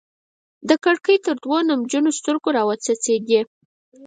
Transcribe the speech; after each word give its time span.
د 0.69 0.71
کړکۍ 0.83 1.17
تر 1.25 1.35
دوو 1.43 1.57
نمجنو 1.69 2.11
ستوګو 2.17 2.49
راوڅڅيدې 2.57 3.41